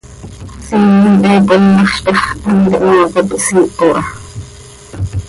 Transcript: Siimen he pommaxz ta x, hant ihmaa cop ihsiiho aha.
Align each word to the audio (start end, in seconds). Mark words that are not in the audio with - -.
Siimen 0.65 1.19
he 1.27 1.35
pommaxz 1.47 1.97
ta 2.05 2.13
x, 2.21 2.23
hant 2.43 2.67
ihmaa 2.75 3.05
cop 3.13 3.29
ihsiiho 3.37 3.87
aha. 3.99 4.11